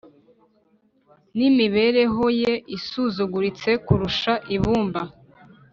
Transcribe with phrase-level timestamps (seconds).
[1.37, 5.01] n’imibereho ye isuzuguritse kurusha ibumba,